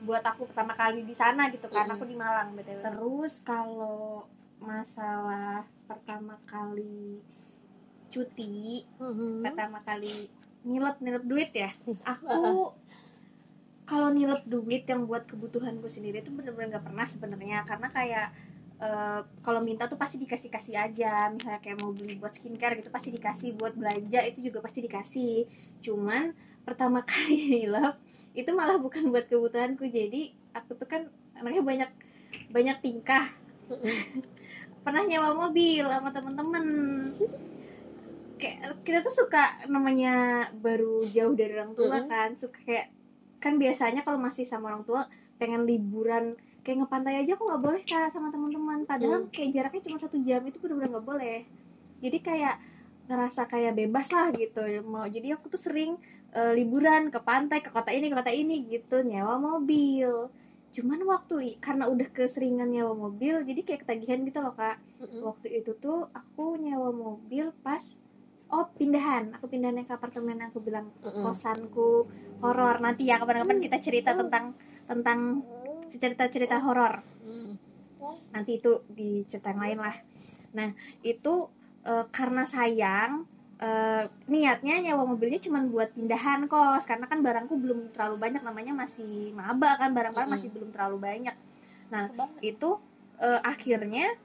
[0.00, 2.80] buat aku pertama kali di sana gitu kan aku di Malang betul.
[2.80, 4.24] Terus kalau
[4.56, 7.20] masalah pertama kali
[8.08, 9.44] cuti Mhm.
[9.44, 10.32] pertama kali
[10.64, 11.70] nilep nilep duit ya
[12.16, 12.72] aku
[13.84, 18.28] kalau nilep duit yang buat kebutuhanku sendiri itu bener-bener nggak pernah sebenarnya karena kayak
[18.80, 22.88] eh, kalau minta tuh pasti dikasih kasih aja misalnya kayak mau beli buat skincare gitu
[22.88, 25.44] pasti dikasih buat belanja itu juga pasti dikasih.
[25.84, 26.32] Cuman
[26.64, 27.96] pertama kali nilep
[28.36, 29.88] itu malah bukan buat kebutuhanku.
[29.88, 31.02] Jadi aku tuh kan
[31.36, 31.90] anaknya banyak
[32.50, 33.30] banyak tingkah.
[34.84, 36.64] Pernah nyewa mobil sama temen-temen.
[38.40, 42.08] Kayak kita tuh suka namanya baru jauh dari orang tua Mm-mm.
[42.08, 42.28] kan.
[42.40, 42.86] Suka kayak
[43.40, 45.08] kan biasanya kalau masih sama orang tua
[45.40, 49.96] pengen liburan kayak ngepantai aja kok nggak boleh kak sama teman-teman padahal kayak jaraknya cuma
[49.96, 51.38] satu jam itu benar-benar nggak boleh.
[52.04, 52.56] Jadi kayak
[53.08, 54.60] ngerasa kayak bebas lah gitu.
[54.84, 55.96] Mau jadi aku tuh sering
[56.30, 60.30] eh, liburan ke pantai ke kota ini ke kota ini gitu nyewa mobil.
[60.70, 64.78] Cuman waktu karena udah keseringan nyewa mobil jadi kayak ketagihan gitu loh kak.
[65.00, 65.24] Mhm.
[65.24, 67.82] waktu itu tuh aku nyewa mobil pas
[68.50, 69.32] oh pindahan.
[69.38, 71.22] Aku pindahan ke apartemen yang aku bilang Mhm.
[71.24, 72.06] kosanku
[72.40, 72.76] horor.
[72.78, 74.54] Nanti ya kapan-kapan kita cerita tentang
[74.86, 75.42] tentang
[75.90, 77.02] cerita-cerita horor.
[77.20, 77.54] Mhm.
[78.30, 79.96] nanti itu di cerita yang lain lah.
[80.54, 80.70] Nah
[81.02, 81.50] itu
[81.82, 83.26] eh, karena sayang
[83.60, 88.72] eh, niatnya nyewa mobilnya cuma buat pindahan kos karena kan barangku belum terlalu banyak namanya
[88.72, 91.36] masih maba kan barang-barang masih belum terlalu banyak.
[91.90, 92.40] Kebanget.
[92.40, 92.70] itu
[93.20, 94.16] eh, akhirnya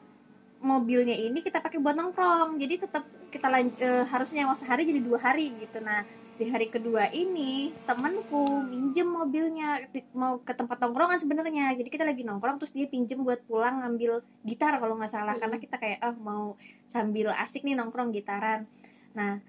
[0.63, 2.55] mobilnya ini kita pakai buat nongkrong.
[2.55, 5.83] Jadi tetap kita lan- eh, harusnya nyewa sehari jadi dua hari gitu.
[5.83, 11.75] Nah di hari kedua ini temanku minjem mobilnya mau ke tempat nongkrongan sebenarnya.
[11.75, 15.35] Jadi kita lagi nongkrong terus dia pinjem buat pulang ngambil gitar kalau nggak salah.
[15.35, 15.65] Karena Mm-mm.
[15.67, 16.45] kita kayak oh mau
[16.87, 18.63] sambil asik nih nongkrong gitaran
[19.15, 19.39] nah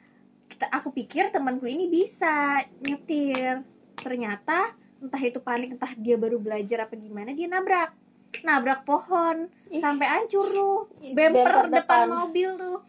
[0.47, 3.61] kita aku pikir temanku ini bisa nyetir.
[3.99, 4.73] Ternyata
[5.03, 7.93] entah itu panik entah dia baru belajar apa gimana dia nabrak.
[8.41, 9.53] Nabrak pohon.
[9.69, 9.83] Ih.
[9.83, 10.79] sampai hancur tuh.
[11.03, 12.81] Ih, bumper, depan mobil tuh.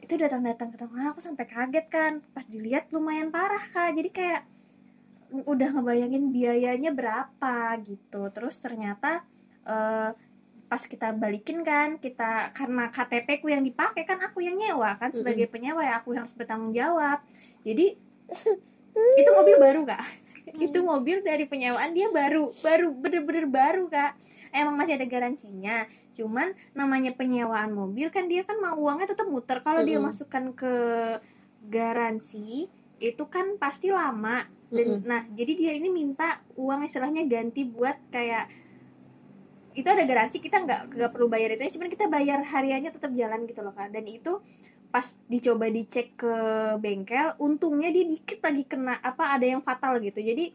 [0.00, 2.12] Itu datang-datang ke teman aku sampai kaget kan.
[2.32, 3.92] Pas dilihat lumayan parah kak.
[3.98, 4.42] Jadi kayak
[5.44, 8.30] udah ngebayangin biayanya berapa gitu.
[8.30, 9.26] Terus ternyata
[9.66, 10.10] eh,
[10.64, 15.12] pas kita balikin kan kita karena KTP ku yang dipakai kan aku yang nyewa kan
[15.12, 17.20] sebagai penyewa ya aku yang harus bertanggung jawab.
[17.62, 17.94] Jadi
[19.20, 20.02] itu mobil baru kak.
[20.56, 24.16] Itu mobil dari penyewaan dia baru baru bener-bener baru kak.
[24.54, 29.60] Emang masih ada garansinya cuman namanya penyewaan mobil kan dia kan mau uangnya tetap muter.
[29.60, 30.08] Kalau dia Mm-mm.
[30.10, 30.74] masukkan ke
[31.68, 32.70] garansi
[33.02, 34.46] itu kan pasti lama.
[34.72, 35.06] Dan Mm-mm.
[35.06, 38.63] nah jadi dia ini minta uang istilahnya ganti buat kayak
[39.74, 43.44] itu ada garansi kita nggak nggak perlu bayar itu cuman kita bayar hariannya tetap jalan
[43.50, 44.38] gitu loh kan dan itu
[44.94, 46.34] pas dicoba dicek ke
[46.78, 50.22] bengkel untungnya dia dikit lagi kena apa ada yang fatal gitu.
[50.22, 50.54] Jadi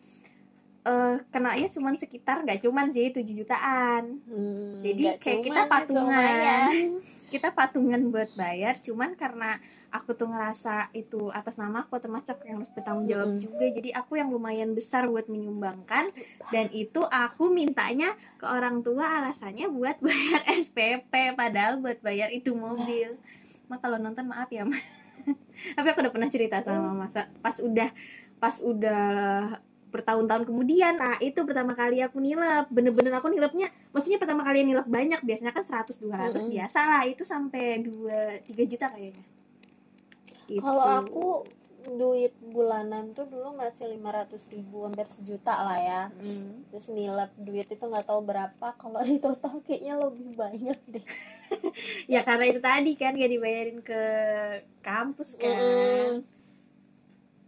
[0.82, 6.08] eh kenanya cuman sekitar nggak cuman sih 7 jutaan Hmm, Jadi kayak kita cuman, patungan.
[6.08, 6.72] lumayan.
[7.34, 12.58] kita patungan buat bayar cuman karena aku tuh ngerasa itu atas nama aku termasuk yang
[12.58, 13.42] harus bertanggung jawab Mm-mm.
[13.42, 16.16] juga jadi aku yang lumayan besar buat menyumbangkan
[16.48, 22.52] dan itu aku mintanya ke orang tua alasannya buat bayar SPP padahal buat bayar itu
[22.52, 23.20] mobil
[23.66, 24.78] mak kalau nonton maaf ya Ma.
[25.76, 27.90] tapi aku udah pernah cerita sama masa pas udah
[28.40, 29.04] pas udah
[29.90, 34.86] bertahun-tahun kemudian nah itu pertama kali aku nilep bener-bener aku nilepnya maksudnya pertama kali nilep
[34.86, 36.50] banyak biasanya kan 100 200 Mm-mm.
[36.54, 39.26] biasa lah itu sampai 2 3 juta kayaknya
[40.50, 40.66] Gitu.
[40.66, 41.46] Kalau aku
[41.94, 46.66] duit bulanan tuh dulu masih 500 ribu hampir sejuta lah ya Hmm.
[46.74, 51.06] terus nilep duit itu nggak tahu berapa kalau di total kayaknya lebih banyak deh
[52.14, 54.02] ya karena itu tadi kan gak dibayarin ke
[54.82, 56.12] kampus kan Mm-mm.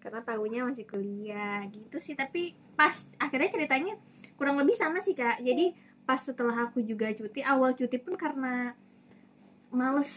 [0.02, 3.94] Karena tahunya masih kuliah gitu sih tapi pas akhirnya ceritanya
[4.36, 8.74] kurang lebih sama sih kak jadi pas setelah aku juga cuti awal cuti pun karena
[9.70, 10.10] males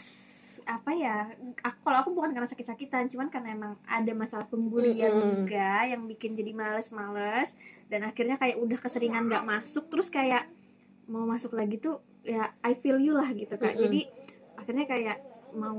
[0.64, 1.28] apa ya
[1.60, 5.44] aku kalau aku bukan karena sakit-sakitan cuman karena emang ada masalah pembulian Mm-mm.
[5.44, 7.52] juga yang bikin jadi males-males
[7.92, 10.48] dan akhirnya kayak udah keseringan nggak masuk terus kayak
[11.04, 13.82] mau masuk lagi tuh ya I feel you lah gitu kak Mm-mm.
[13.84, 14.00] jadi
[14.56, 15.16] akhirnya kayak
[15.54, 15.78] mau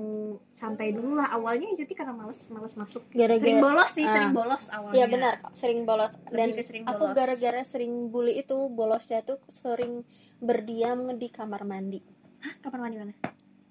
[0.52, 1.30] santai dulu lah.
[1.32, 3.04] Awalnya cuti karena males males masuk.
[3.12, 4.12] Gara-gara sering bolos sih Ah.
[4.12, 4.96] sering bolos awalnya.
[4.96, 6.14] Iya benar sering bolos.
[6.28, 10.08] Dan sering aku gara-gara sering bully itu bolosnya tuh sering
[10.40, 12.00] berdiam di kamar mandi.
[12.40, 13.14] Hah, kamar mandi mana?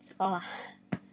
[0.01, 0.45] Sekolah.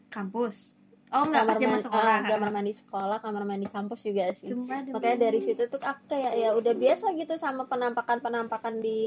[0.10, 0.76] Kampus
[1.12, 5.18] oh enggak kamar mandi, sekolah kamar mandi sekolah kamar mandi kampus juga sih Sumpah, makanya
[5.28, 9.00] dari situ tuh aku kayak ya udah biasa gitu sama penampakan penampakan di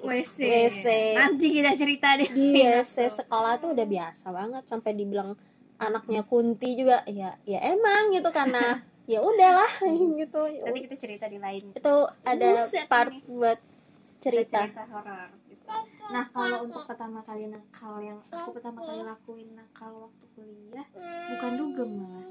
[0.00, 0.36] WC.
[0.40, 0.86] WC.
[1.20, 5.36] nanti kita cerita deh di WC sekolah tuh udah biasa banget sampai dibilang
[5.76, 8.80] anaknya kunti juga ya ya emang gitu karena
[9.12, 9.72] ya udahlah
[10.20, 13.20] gitu nanti kita cerita di lain itu ada Buset part ini.
[13.28, 13.58] buat
[14.20, 15.28] cerita cerita horor.
[16.10, 20.86] Nah kalau untuk pertama kali nakal yang aku pertama kali lakuin nakal waktu kuliah
[21.30, 22.26] bukan dugem malah.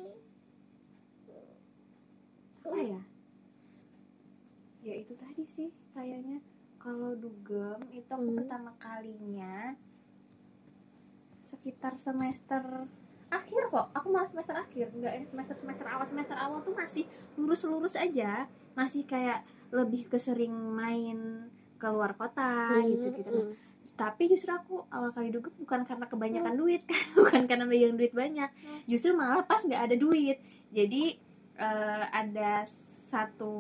[2.60, 3.02] Apa ya?
[4.80, 6.40] Ya itu tadi sih kayaknya
[6.78, 8.38] kalau dugem itu aku Hmm.
[8.38, 9.76] pertama kalinya
[11.44, 12.88] sekitar semester
[13.30, 17.04] akhir kok aku malah semester akhir enggak yang semester semester awal semester awal tuh masih
[17.36, 23.69] lurus lurus aja masih kayak lebih ke sering main keluar kota gitu gitu Mm-mm.
[24.00, 26.88] Tapi justru aku awal kali dugem bukan karena kebanyakan duit
[27.20, 28.48] bukan karena megang duit banyak.
[28.88, 30.40] Justru malah pas nggak ada duit.
[30.72, 31.20] Jadi
[31.60, 32.64] eh, ada
[33.12, 33.56] satu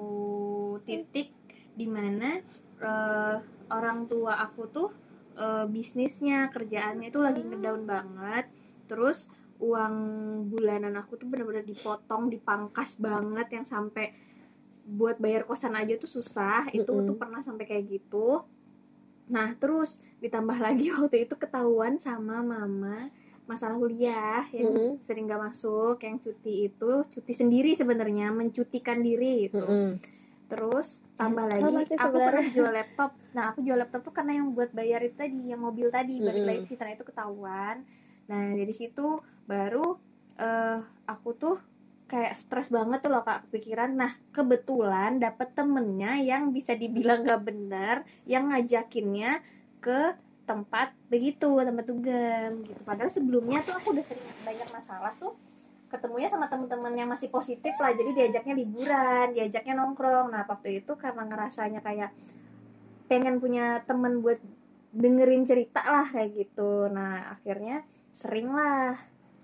[0.88, 1.36] titik
[1.76, 2.40] di mana
[2.80, 3.36] eh,
[3.68, 4.90] orang tua aku tuh
[5.36, 8.48] eh, bisnisnya kerjaannya itu lagi ngedown banget.
[8.88, 9.28] Terus
[9.60, 9.96] uang
[10.48, 14.16] bulanan aku tuh bener-bener dipotong dipangkas banget yang sampai
[14.88, 16.72] buat bayar kosan aja tuh susah.
[16.72, 17.08] Itu Mm-mm.
[17.12, 18.48] tuh pernah sampai kayak gitu
[19.30, 23.14] nah terus ditambah lagi waktu itu ketahuan sama mama
[23.50, 25.02] masalah kuliah yang Mm-mm.
[25.10, 29.98] sering gak masuk yang cuti itu cuti sendiri sebenarnya mencutikan diri itu Mm-mm.
[30.46, 34.54] terus tambah Ya, lagi aku pernah jual laptop nah aku jual laptop tuh karena yang
[34.54, 36.50] buat bayar itu tadi yang mobil tadi balik Mm-mm.
[36.50, 37.82] lagi ke citra itu ketahuan
[38.30, 39.18] nah dari situ
[39.50, 39.98] baru
[40.38, 40.80] eh
[41.10, 41.58] aku tuh
[42.10, 43.94] kayak stres banget tuh loh kak kepikiran.
[43.94, 49.46] Nah kebetulan dapet temennya yang bisa dibilang gak bener yang ngajakinnya
[49.78, 50.18] ke
[50.50, 52.82] tempat begitu tempat dugem gitu.
[52.82, 55.38] Padahal sebelumnya tuh aku udah sering banyak masalah tuh
[55.90, 57.94] ketemunya sama temen-temen yang masih positif lah.
[57.94, 60.34] Jadi diajaknya liburan diajaknya nongkrong.
[60.34, 62.10] Nah waktu itu karena ngerasanya kayak
[63.06, 64.42] pengen punya temen buat
[64.90, 66.90] dengerin cerita lah kayak gitu.
[66.90, 68.98] Nah akhirnya sering lah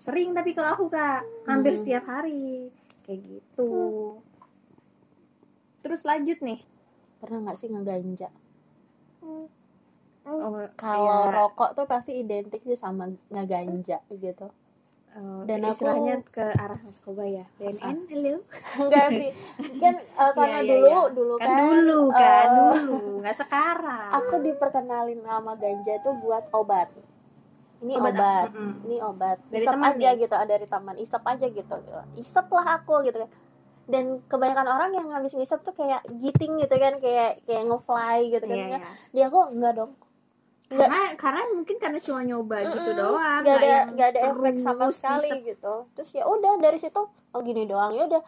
[0.06, 1.26] sering tapi kalau aku kak.
[1.44, 1.80] Hampir Hmm.
[1.82, 2.70] setiap hari.
[3.02, 3.72] Kayak gitu.
[5.82, 6.62] Terus lanjut nih.
[7.18, 8.30] Pernah nggak sih ngeganja?
[10.26, 14.50] Oh, kalau rokok tuh pasti identik sih sama ngeganja gitu.
[15.16, 17.46] Oh, Dan aku- istilahnya ke arah narkoba ya?
[17.56, 18.36] BNN hello?
[18.84, 19.32] Enggak sih.
[19.80, 21.02] Kan eh, karena Iya, iya, dulu iya.
[21.10, 22.98] dulu kan kan dulu kan eh, dulu.
[23.24, 24.10] Nggak sekarang.
[24.12, 26.90] aku diperkenalin nama ganja tuh buat obat
[27.86, 28.58] ini Obat obat, apa?
[28.58, 28.74] Mm-mm.
[28.84, 30.20] ini obat Dari isep teman aja nih?
[30.20, 31.76] gitu ah, dari taman isep aja gitu
[32.16, 33.30] isep lah aku gitu kan
[33.86, 38.42] dan kebanyakan orang yang habis ngisep tuh kayak giting gitu kan kayak kayak ngefly gitu
[38.44, 38.90] kan Ya, iya.
[39.14, 39.94] dia aku enggak dong
[40.66, 42.98] karena karena mungkin karena cuma nyoba gitu Mm-mm.
[42.98, 45.50] doang nggak ada nggak ada efek sama sekali ngisep.
[45.54, 48.22] gitu terus ya udah dari situ oh gini doang ya udah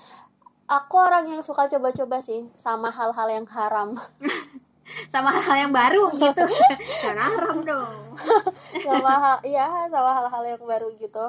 [0.70, 3.98] aku orang yang suka coba-coba sih sama hal-hal yang haram
[5.08, 6.46] sama hal yang baru gitu.
[7.04, 7.96] Jangan haram dong.
[8.88, 11.26] Sama hal ya sama hal-hal yang baru gitu.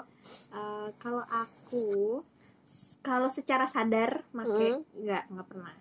[0.50, 2.22] Eh, kalau aku
[3.00, 5.04] kalau secara sadar make Mm.
[5.04, 5.74] nggak nggak pernah.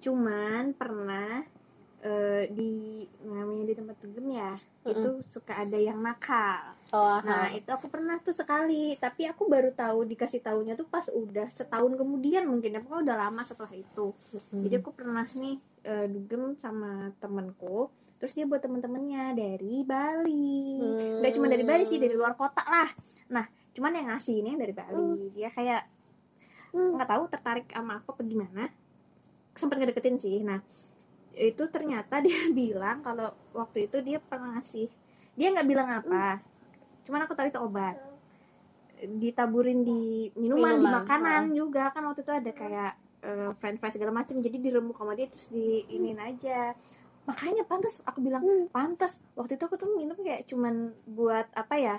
[0.00, 1.44] Cuman pernah
[2.00, 4.52] eh, di namanya di tempat dugem ya
[4.84, 6.76] itu suka ada yang nakal.
[6.92, 11.08] Oh Nah, itu aku pernah tuh sekali, tapi aku baru tahu dikasih tahunya tuh pas
[11.08, 12.76] udah setahun kemudian mungkin.
[12.76, 14.12] Ya, pokoknya udah lama setelah itu.
[14.52, 20.80] Jadi aku pernah nih eh, dugem sama temenku, terus dia buat temen-temennya dari Bali.
[21.20, 22.88] Nggak cuma dari Bali sih, dari luar kota lah.
[23.30, 23.44] Nah,
[23.76, 25.30] cuman yang ngasih ini dari Bali.
[25.36, 25.82] Dia kayak
[26.74, 26.98] Hmm.
[26.98, 28.64] nggak tahu tertarik sama aku apa gimana.
[29.54, 30.42] Sempet ngedeketin sih.
[30.42, 30.58] Nah,
[31.38, 34.90] itu ternyata dia bilang kalau waktu itu dia pernah ngasih.
[35.38, 36.42] Dia nggak bilang apa.
[37.06, 37.94] Cuman aku tahu itu obat.
[39.04, 42.92] Ditaburin di minuman, di Minuman, makanan juga kan waktu itu ada kayak
[43.24, 44.36] eh, french fries segala macam.
[44.36, 46.76] Jadi dirembuk sama dia terus diinin aja.
[47.24, 48.68] Makanya pantas aku bilang Hmm.
[48.68, 51.96] pantas waktu itu aku tuh minum kayak cuman buat apa ya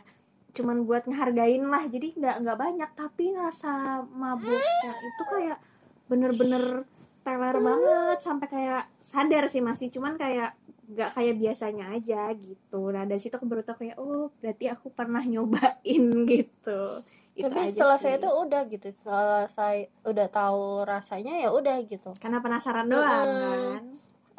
[0.55, 5.59] cuman buat ngehargain lah jadi nggak nggak banyak tapi rasa mabuknya itu kayak
[6.07, 6.87] bener-bener
[7.27, 10.55] teler banget sampai kayak sadar sih masih cuman kayak
[10.85, 14.93] nggak kayak biasanya aja gitu nah dari situ aku baru tahu kayak oh berarti aku
[14.95, 17.03] pernah nyobain gitu
[17.35, 22.15] Itu tapi setelah saya itu udah gitu selesai udah tahu rasanya ya udah gitu.
[22.15, 23.43] Karena penasaran doang Mm-mm.
[23.75, 23.83] kan?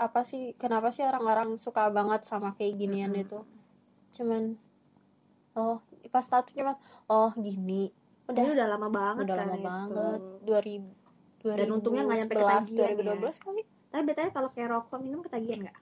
[0.01, 3.25] Apa sih kenapa sih orang-orang suka banget sama kayak ginian Mm-mm.
[3.29, 3.39] itu?
[4.17, 4.57] Cuman
[5.61, 6.81] oh pas tuh cuman
[7.13, 7.93] oh gini.
[8.33, 8.43] Udah.
[8.49, 9.69] Udah udah lama banget udah kan lama itu.
[9.69, 10.21] banget.
[11.45, 13.63] 2000 Dan untungnya nggak nyampe 2011, ketagihan 2012 kali.
[13.93, 15.79] Tapi betulnya kalau kayak rokok minum ketagihan nggak?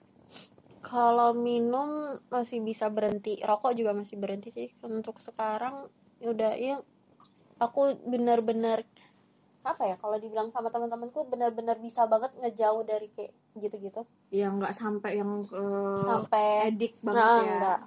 [0.85, 1.89] Kalau minum
[2.29, 4.67] masih bisa berhenti rokok juga masih berhenti sih.
[4.83, 5.87] Untuk sekarang
[6.21, 6.75] ya udah ya
[7.59, 8.83] aku benar-benar
[9.65, 14.73] apa ya kalau dibilang sama teman-temanku benar-benar bisa banget ngejauh dari kayak gitu-gitu ya nggak
[14.77, 17.79] sampai yang eh, sampai edik banget nah, ya enggak.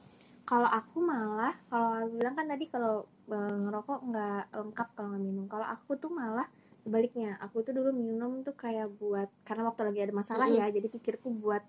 [0.42, 5.46] kalau aku malah kalau bilang kan tadi kalau eh, ngerokok nggak lengkap kalau nggak minum
[5.46, 6.50] kalau aku tuh malah
[6.82, 10.58] sebaliknya aku tuh dulu minum tuh kayak buat karena waktu lagi ada masalah Mm-mm.
[10.58, 11.62] ya jadi pikirku buat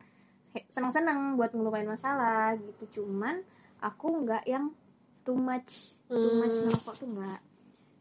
[0.74, 3.46] senang-senang buat ngelupain masalah gitu cuman
[3.78, 4.74] aku nggak yang
[5.22, 6.66] too much too much Hmm.
[6.72, 7.40] ngerokok tuh nggak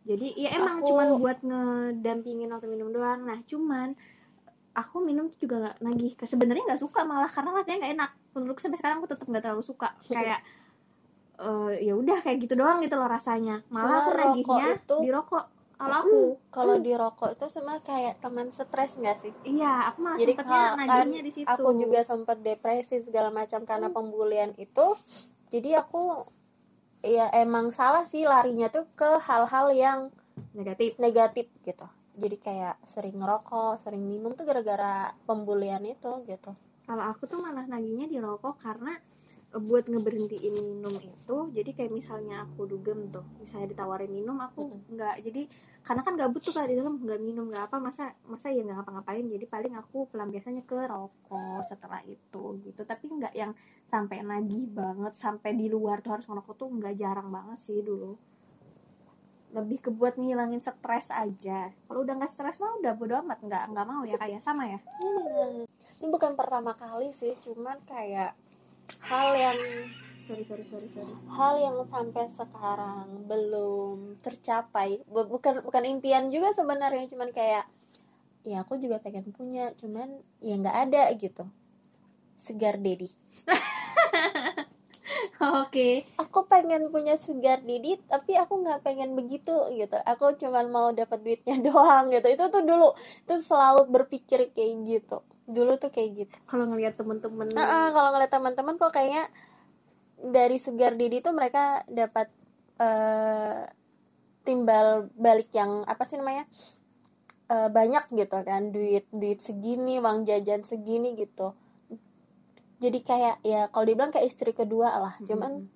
[0.08, 3.22] jadi ya emang Aku- cuman buat ngedampingin waktu minum doang.
[3.22, 3.92] Nah cuman
[4.72, 8.10] aku minum tuh juga nggak nagih sebenarnya nggak suka malah karena rasanya nggak enak.
[8.32, 9.92] Menurutku sampai sekarang aku tetap nggak terlalu suka.
[10.08, 10.40] Kayak
[11.38, 13.62] eh ya udah kayak gitu doang gitu loh rasanya.
[13.68, 15.44] Malah aku nagihnya itu- di rokok.
[15.78, 16.18] kalau aku
[16.50, 19.30] kalau di rokok itu semua kayak teman stres nggak sih?
[19.46, 21.46] Iya aku malah Jadi sempetnya nagihnya di situ.
[21.46, 24.86] aku juga sempat depresi segala macam karena pembulian itu.
[25.46, 26.26] Jadi aku
[27.02, 30.00] ya emang salah sih larinya tuh ke hal-hal yang
[30.54, 30.98] negatif.
[30.98, 31.86] negatif gitu.
[32.18, 36.50] Jadi kayak sering ngerokok sering minum tuh gara-gara pembulian itu gitu.
[36.88, 38.96] Kalau aku tuh malah nagihnya di rokok karena
[39.54, 44.72] eh, buat ngeberhentiin minum itu jadi kayak misalnya aku dugem tuh misalnya ditawarin minum aku
[44.88, 45.42] nggak jadi
[45.84, 48.82] karena kan gabut tuh kalau di dalam nggak minum nggak apa masa masa ya nggak
[48.82, 52.82] ngapa-ngapain jadi paling aku pelampiasannya ke rokok setelah itu gitu.
[52.88, 53.52] Tapi nggak yang
[53.88, 58.20] sampai nagih banget sampai di luar tuh harus ngerokok tuh nggak jarang banget sih dulu.
[59.56, 61.72] Lebih ke buat ngilangin stres aja.
[61.72, 64.80] Kalau udah nggak stres mah udah bodo amat nggak nggak mau ya kayak sama ya?
[65.00, 65.64] Hmm.
[65.98, 68.36] ini bukan pertama kali sih cuman kayak
[69.08, 69.58] hal yang
[70.28, 71.14] sorry sorry sorry sorry.
[71.32, 75.00] hal yang sampai sekarang belum tercapai.
[75.08, 77.64] Bu- bukan bukan impian juga sebenarnya cuman kayak
[78.46, 81.48] ya aku juga pengen punya cuman ya nggak ada gitu.
[82.38, 83.08] Segar daddy
[85.62, 85.88] oke.
[86.20, 89.96] Aku pengen punya sugar daddy tapi aku nggak pengen begitu gitu.
[90.04, 92.26] Aku cuman mau dapat duitnya doang gitu.
[92.28, 95.24] Itu tuh dulu tuh selalu berpikir kayak gitu.
[95.48, 96.36] Dulu tuh kayak gitu.
[96.44, 97.54] Kalau ngelihat temen-temen.
[97.56, 99.32] Nah, kalau ngeliat teman-teman kok kayaknya
[100.18, 102.28] dari sugar daddy tuh mereka dapat
[102.78, 103.64] eh,
[104.42, 106.48] timbal balik yang apa sih namanya
[107.48, 108.68] Eh, banyak gitu kan.
[108.68, 111.56] Duit duit segini uang jajan segini gitu
[112.78, 115.66] jadi kayak ya kalau dibilang kayak istri kedua lah cuman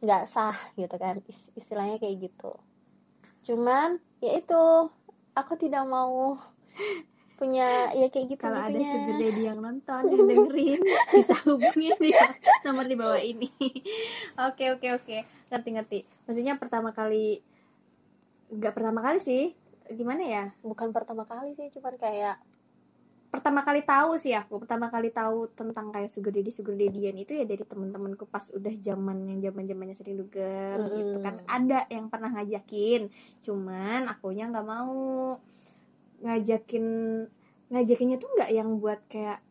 [0.00, 2.52] nggak sah gitu kan is- istilahnya kayak gitu.
[3.44, 4.62] Cuman ya itu
[5.36, 6.36] aku tidak mau
[7.38, 10.80] punya ya kayak gitu kalau ada sugar daddy yang nonton yang dengerin
[11.16, 12.14] bisa hubungin di
[12.62, 13.50] nomor di bawah ini.
[14.48, 15.16] Oke oke oke.
[15.50, 15.98] Ngerti ngerti.
[16.24, 17.42] Maksudnya pertama kali
[18.48, 19.52] nggak pertama kali sih.
[19.90, 20.44] Gimana ya?
[20.64, 22.40] Bukan pertama kali sih cuman kayak
[23.34, 27.34] pertama kali tahu sih aku pertama kali tahu tentang kayak sugar daddy sugar daddyan itu
[27.34, 30.94] ya dari temen-temenku pas udah zaman yang zaman zamannya sering dugem Mm-mm.
[31.02, 31.42] gitu kan.
[31.50, 33.10] Ada yang pernah ngajakin
[33.42, 35.34] cuman akunya nggak mau.
[36.22, 36.86] Ngajakin
[37.74, 39.42] ngajakinnya tuh nggak yang buat kayak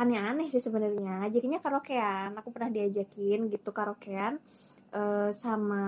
[0.00, 1.28] aneh-aneh sih sebenarnya.
[1.28, 4.40] Ngajakinnya karaokean aku pernah diajakin gitu karaokean
[4.96, 5.84] eh, sama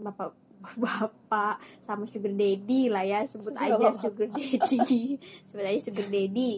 [0.00, 0.39] bapak
[0.82, 5.16] bapak sama sugar daddy lah ya sebut aja sugar daddy.
[5.48, 6.52] Sebut aja sugar daddy.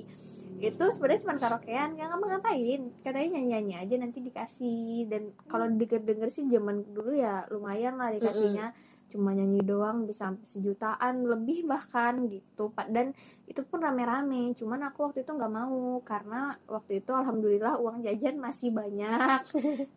[0.62, 5.10] Itu sebenarnya cuma karaokean nggak ngapa ngapain katanya nyanyi nyanyi aja nanti dikasih.
[5.10, 8.74] Dan kalau denger denger sih zaman dulu ya lumayan lah dikasihnya.
[9.10, 12.70] Cuma nyanyi doang bisa sampai sejutaan lebih bahkan gitu.
[12.72, 13.12] Pak dan
[13.44, 14.54] itu pun rame-rame.
[14.54, 19.42] Cuman aku waktu itu nggak mau karena waktu itu alhamdulillah uang jajan masih banyak.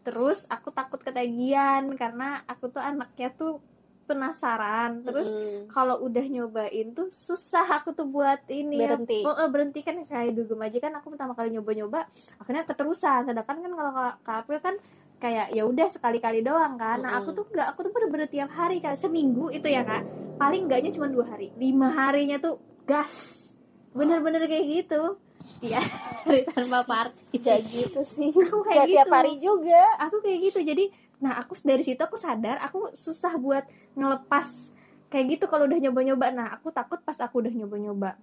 [0.02, 3.62] Terus aku takut ketagihan karena aku tuh anaknya tuh
[4.06, 5.02] penasaran.
[5.02, 8.96] Terus mm, kalau udah nyobain tuh susah aku tuh buat ini ya.
[8.96, 9.26] berhenti.
[9.26, 10.78] Oh, eh, berhenti kan kayak dugem aja.
[10.80, 12.06] Kan aku pertama kali nyoba-nyoba
[12.40, 13.28] akhirnya keterusan.
[13.28, 13.92] Sedangkan kan kalau
[14.24, 14.76] Kak April kan
[15.16, 17.02] kayak ya udah sekali-kali doang kan.
[17.02, 20.06] Nah aku tuh nggak aku tuh bener-bener tiap hari kan seminggu itu ya kak.
[20.38, 21.50] Paling enggaknya cuma dua hari.
[21.56, 23.50] Lima harinya tuh gas.
[23.96, 25.18] Bener-bener kayak gitu.
[25.62, 25.82] Iya
[26.26, 27.38] dari tanpa party.
[27.40, 28.30] Kayak gitu sih.
[28.34, 29.16] Aku Gak kayak tiap gitu.
[29.16, 29.84] hari juga.
[30.10, 30.60] Aku kayak gitu.
[30.66, 30.86] Jadi
[31.24, 33.64] nah aku dari situ aku sadar aku susah buat
[33.96, 34.76] ngelepas
[35.10, 36.28] kayak gitu kalau udah nyoba-nyoba.
[36.36, 38.20] Nah aku takut pas aku udah nyoba-nyoba.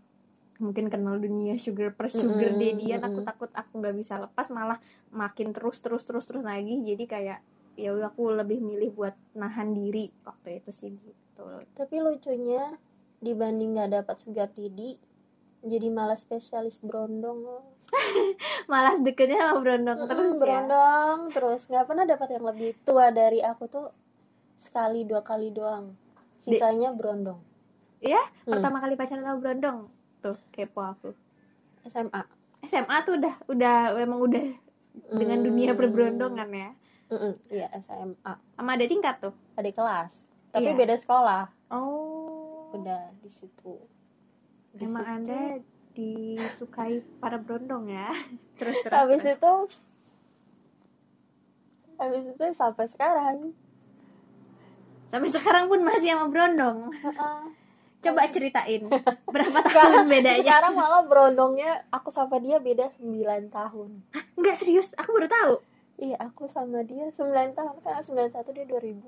[0.61, 3.26] Mungkin kenal dunia sugar per sugar Mm-mm, daddy aku mm-mm.
[3.26, 4.78] takut aku nggak bisa lepas malah
[5.11, 6.84] makin terus terus terus terus lagi.
[6.84, 7.38] Jadi kayak
[7.80, 11.44] ya udah aku lebih milih buat nahan diri waktu itu sih gitu.
[11.72, 12.76] Tapi lucunya
[13.22, 14.99] dibanding nggak dapat sugar daddy
[15.62, 17.62] jadi malah spesialis berondong.
[18.71, 20.40] Malas deketnya sama berondong Mm-mm, terus ya?
[20.40, 21.61] berondong terus.
[21.66, 23.87] Nggak pernah dapat yang lebih tua dari aku tuh
[24.54, 25.95] sekali dua kali doang.
[26.37, 27.38] Sisanya berondong.
[27.99, 28.19] Iya?
[28.45, 28.52] Hmm.
[28.52, 29.78] pertama kali pacaran sama berondong?
[30.19, 31.11] Tuh kepo aku.
[31.85, 32.23] SMA
[32.62, 34.42] SMA tuh udah udah emang udah
[35.09, 35.47] dengan Hmm.
[35.47, 36.71] dunia perberondongan ya?
[37.09, 38.19] Mm-mm, iya SMA
[38.52, 39.35] sama ada tingkat tuh?
[39.54, 40.26] Adik kelas.
[40.50, 40.76] Tapi Iya.
[40.76, 41.45] beda sekolah.
[41.71, 42.73] Oh.
[42.73, 43.78] Udah di situ
[44.73, 45.14] Di emang situ.
[45.14, 45.41] anda
[45.93, 48.09] disukai para berondong ya
[48.59, 49.37] terus terus habis terus.
[49.37, 49.52] itu
[51.99, 53.37] habis itu sampai sekarang
[55.07, 57.41] sampai sekarang pun masih sama berondong Heeh.
[58.02, 58.83] Coba ceritain
[59.35, 60.43] berapa tahun bedanya?
[60.43, 63.07] sekarang malah berondongnya aku sama dia beda 9
[63.49, 63.91] tahun
[64.35, 65.55] Enggak serius, aku baru tahu.
[66.00, 69.07] iya aku sama dia 9 tahun kan 91 dia 2000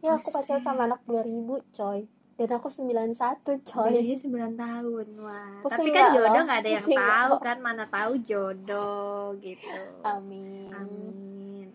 [0.00, 1.28] ya aku pacaran sama anak 2000
[1.68, 3.18] coy dan aku 91
[3.66, 5.06] coy Bedanya 9 tahun.
[5.18, 5.58] Wah.
[5.60, 7.36] Pusing Tapi kan jodoh nggak ada yang Pusing tahu lo?
[7.40, 9.66] kan, mana tahu jodoh gitu.
[10.00, 11.68] amin Amin.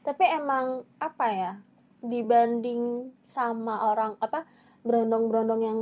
[0.00, 0.66] tapi emang
[0.96, 1.52] apa ya
[2.00, 2.80] dibanding
[3.20, 4.48] sama orang apa
[4.80, 5.80] berondong-berondong yang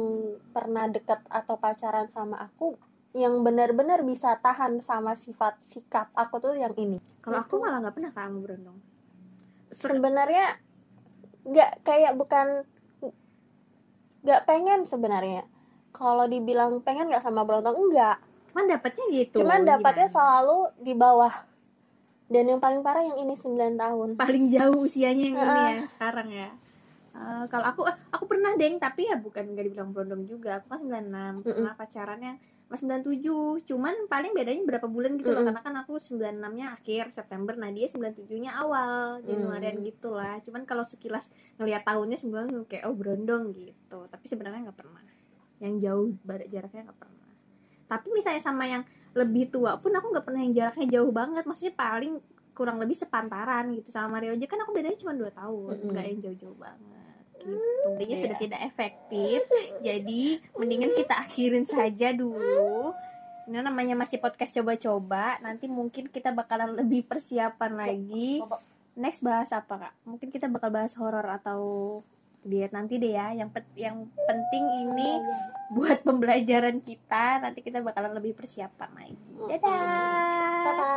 [0.51, 2.75] pernah deket atau pacaran sama aku
[3.13, 7.95] yang benar-benar bisa tahan sama sifat sikap aku tuh yang ini Kalau aku malah nggak
[7.95, 8.79] pernah kamu berondong.
[9.71, 10.59] Se- sebenarnya
[11.45, 12.67] nggak kayak bukan
[14.29, 15.49] nggak pengen sebenarnya
[15.89, 18.21] kalau dibilang pengen nggak sama berondong enggak
[18.53, 19.37] Cuman dapatnya gitu.
[19.41, 21.33] cuman dapatnya selalu di bawah
[22.29, 25.69] dan yang paling parah yang ini 9 tahun paling jauh usianya yang ini Heeh.
[25.81, 26.49] ya sekarang ya.
[27.19, 30.63] Eh, kalau aku eh, aku pernah deng tapi ya bukan nggak dibilang berondong juga.
[30.63, 32.33] Aku kan 96 pernah pacarannya
[32.71, 33.67] pas 97.
[33.67, 35.51] Cuman paling bedanya berapa bulan gitu loh Mm-mm.
[35.51, 39.85] karena kan aku 96-nya akhir September, nah dia 97-nya awal Januarian Mm.
[39.91, 40.39] gitu lah.
[40.47, 41.27] Cuman kalau sekilas
[41.59, 44.07] ngelihat tahunnya sebenarnya kayak oh berondong gitu.
[44.07, 45.03] Tapi sebenarnya nggak pernah.
[45.59, 46.09] Yang jauh
[46.47, 47.29] jaraknya nggak pernah.
[47.89, 51.43] Tapi misalnya sama yang lebih tua pun aku nggak pernah yang jaraknya jauh banget.
[51.51, 52.23] Maksudnya paling
[52.55, 56.19] kurang lebih sepantaran gitu sama Mario aja kan aku bedanya cuma 2 tahun nggak yang
[56.27, 57.08] jauh-jauh banget
[57.41, 57.87] gitu.
[57.87, 58.23] Intinya Iya.
[58.23, 59.41] sudah tidak efektif.
[59.81, 60.23] Jadi
[60.55, 62.93] mendingan kita akhirin saja dulu.
[63.45, 65.41] Ini namanya masih podcast coba-coba.
[65.41, 68.45] Nanti mungkin kita bakalan lebih persiapan lagi.
[68.95, 69.95] next bahas apa kak?
[70.03, 71.63] Mungkin kita bakal bahas horor atau
[72.41, 73.31] diet nanti deh ya.
[73.31, 75.23] Yang pet- yang penting ini
[75.71, 77.39] buat pembelajaran kita.
[77.39, 79.33] Nanti kita bakalan lebih persiapan lagi.
[79.39, 79.71] Dadah!
[80.61, 80.97] Bye-bye.